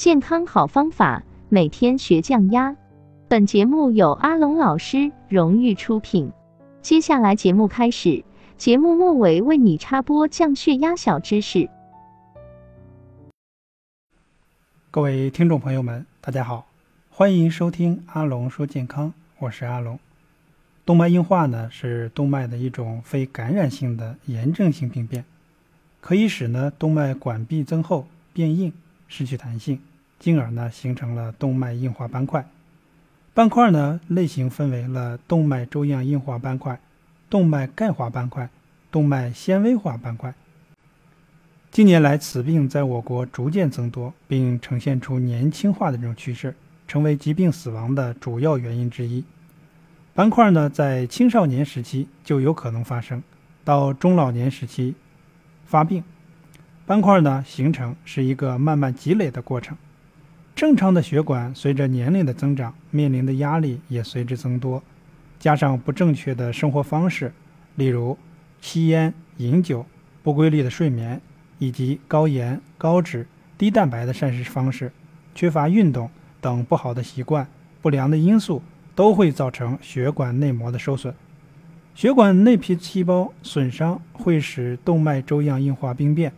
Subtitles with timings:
[0.00, 2.74] 健康好方法，每天学降压。
[3.28, 6.32] 本节目由阿龙老师荣誉出品。
[6.80, 8.24] 接下来节目开始，
[8.56, 11.68] 节目末尾为你插播降血压小知识。
[14.90, 16.66] 各位听众朋友们，大家好，
[17.10, 20.00] 欢迎收听阿龙说健康，我是阿龙。
[20.86, 25.26] 动脉硬化呢是动脉的一种非感染性的炎症性病变，
[26.00, 28.72] 可以使呢动脉管壁增厚、变硬。
[29.12, 29.80] 失去弹性，
[30.20, 32.46] 进而呢形成了动脉硬化斑块。
[33.34, 36.78] 斑块呢类型分为了动脉粥样硬化斑块、
[37.28, 38.48] 动脉钙化斑块、
[38.92, 40.32] 动脉纤维化斑块。
[41.70, 46.54] 近年来，此病在我国逐渐增多，并呈现出年轻化的这种趋势，
[46.88, 49.24] 成为疾病死亡的主要原因之一。
[50.12, 53.22] 斑块呢在青少年时期就有可能发生，
[53.64, 54.96] 到中老年时期
[55.64, 56.02] 发病。
[56.84, 59.78] 斑块呢形成是一个慢慢积累的过程，
[60.60, 64.82] 正常的血管随着年龄的增长，面临的压力也随之增多，
[65.38, 67.32] 加上不正确的生活方式，
[67.76, 68.18] 例如
[68.60, 69.86] 吸烟、饮酒、
[70.22, 71.18] 不规律的睡眠，
[71.58, 74.92] 以及高盐、高脂、低蛋白的膳食方式，
[75.34, 76.10] 缺乏运动
[76.42, 77.48] 等不好的习惯，
[77.80, 78.62] 不良的因素
[78.94, 81.14] 都会造成血管内膜的受损，
[81.94, 86.30] 血管内皮细胞损伤会使动脉粥样硬化病变。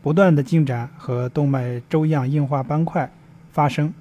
[0.00, 3.12] 不断的进展和动脉粥样硬化斑块
[3.52, 3.92] 发生，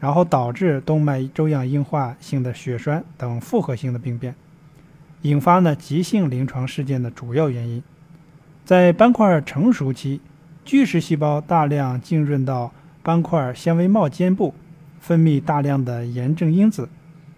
[0.00, 4.34] 然后导致动脉粥样硬化性的血栓等复合性的病变，
[5.22, 7.82] 引发呢急性临床事件的主要原因。
[8.64, 10.20] 在斑块成熟期，
[10.64, 12.72] 巨噬细胞大量浸润到
[13.02, 14.54] 斑块纤维帽尖部，
[14.98, 16.88] 分泌大量的炎症因子，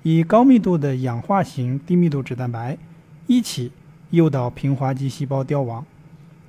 [0.03, 2.79] 以高密度的氧化型低密度脂蛋白
[3.27, 3.73] 一起
[4.11, 5.85] 诱导平滑肌细胞凋亡，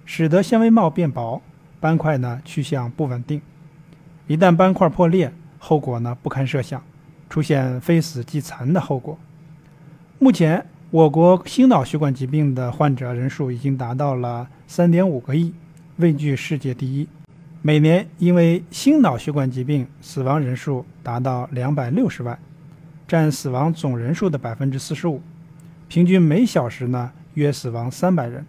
[0.05, 1.41] 使得纤维帽变薄。
[1.81, 3.41] 斑块呢去向不稳定，
[4.30, 6.80] 一旦斑块破裂，后果呢不堪设想，
[7.31, 9.17] 出现非死即残的后果。
[10.19, 15.51] 目前，我国心脑血管疾病的患者人数已经达到了三点五个亿，
[15.97, 17.07] 位居世界第一。
[17.63, 22.38] 每年因为心脑血管疾病死亡人数达到两百六十万，
[23.07, 25.19] 占死亡总人数的百分之四十五，
[25.88, 28.46] 平均每小时呢约死亡三百人。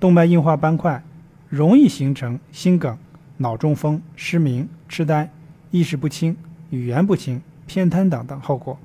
[0.00, 1.00] 动脉硬化斑块。
[1.48, 2.98] 容易形成心梗、
[3.38, 5.30] 脑中风、失明、痴呆、
[5.70, 6.36] 意识不清、
[6.70, 8.78] 语言不清、偏瘫等等后果，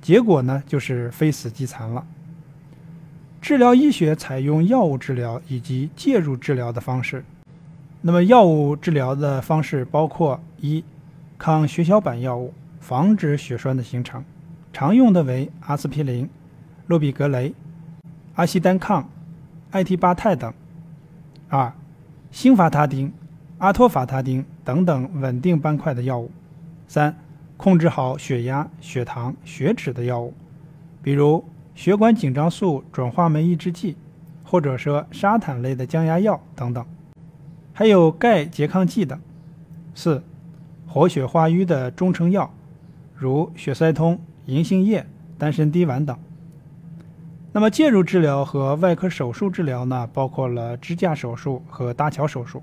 [0.00, 2.06] 结果呢就是非死即残了。
[3.40, 7.24] 治疗医学采用药物治疗以及介入治疗的方式。
[8.00, 10.84] 那么药物治疗的方式包括一、
[11.36, 14.24] 抗血小板药物，防止血栓的形成，
[14.72, 16.28] 常用的为阿司匹林、
[16.86, 17.52] 洛比格雷、
[18.34, 19.08] 阿西单抗、
[19.72, 20.52] 艾替巴肽等。
[21.48, 21.72] 二
[22.30, 23.12] 辛伐他汀、
[23.62, 26.28] 阿托伐他汀等等稳定斑块的药物；
[26.88, 27.16] 三、
[27.56, 30.34] 控制好血压、血糖、血脂的药物，
[31.00, 31.44] 比如
[31.76, 33.96] 血管紧张素转化酶抑制剂，
[34.42, 36.84] 或者说沙坦类的降压药等等，
[37.72, 39.16] 还有钙拮抗剂等；
[39.94, 40.24] 四、
[40.88, 42.52] 活血化瘀的中成药，
[43.14, 45.06] 如血塞通、银杏叶、
[45.38, 46.18] 丹参滴丸等。
[47.52, 52.60] 那么介入治疗和外科手术治疗呢，包括了支架手术和搭桥手术。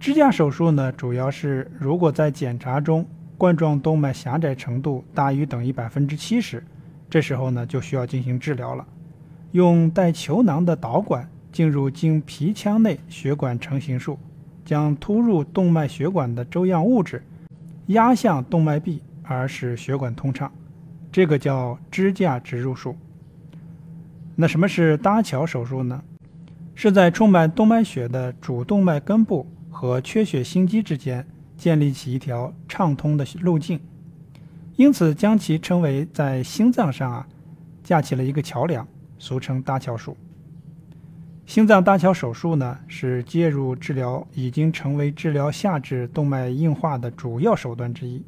[0.00, 3.04] 支架手术呢，主要是如果在检查中
[3.36, 6.62] 冠状动脉狭窄程度大于等于百分之七十，
[7.10, 8.86] 这时候呢就需要进行治疗了。
[9.52, 14.18] 用带球囊的导管进入经皮腔内血管成形术，
[14.64, 17.24] 将突入动脉血管的粥样物质
[17.86, 20.52] 压向动脉壁，而使血管通畅，
[21.10, 22.96] 这个叫支架植入术。
[24.36, 26.00] 那什么是搭桥手术呢？
[26.76, 29.44] 是在充满动脉血的主动脉根部
[29.80, 31.24] 和缺血心肌之间
[31.56, 33.78] 建立起一条畅通的路径，
[34.74, 37.28] 因此将其称为在心脏上啊
[37.84, 38.84] 架起了一个桥梁，
[39.20, 40.16] 俗称搭桥术。
[41.46, 48.20] 心脏搭桥手术呢是介入治疗已经成为治疗下肢动脉硬化的主要手段之一。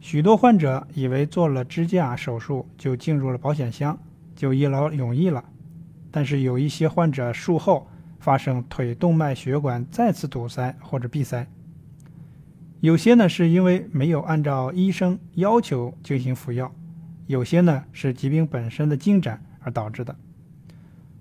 [0.00, 3.98] 许多患者以为做了支架手术就进入了保险箱。
[4.34, 5.44] 就一劳永逸了，
[6.10, 7.86] 但是有一些患者术后
[8.20, 11.46] 发生腿动脉血管再次堵塞或者闭塞，
[12.80, 16.70] 有些呢是因为没有按照医生要求进行服药，
[17.26, 20.14] 有些呢是疾病本身的进展而导致的。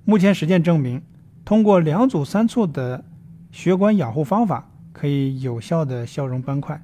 [0.06, 1.02] 目前实践证明，
[1.44, 3.04] 通过两组三促的
[3.52, 6.80] 血管养护方法，可以有效的消融斑块。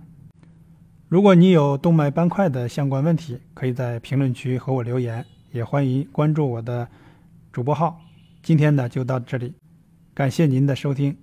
[1.07, 5.23] 如果你有动脉斑块的相关问题，可以在评论区和我留言。
[5.51, 6.85] 也欢迎关注我的
[7.53, 8.01] 主播号。
[8.43, 9.53] 今天呢就到这里，
[10.15, 11.15] 感谢您的收听。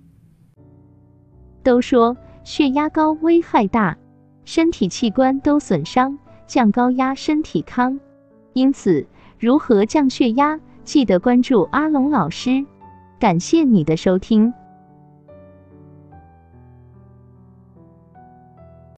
[1.63, 3.97] 都说血压高危害大，
[4.45, 7.99] 身体器官都损伤，降高压身体康。
[8.53, 9.07] 因此，
[9.39, 12.63] 如何降血压，记得关注阿龙老师。
[13.19, 14.53] 感谢你的收听。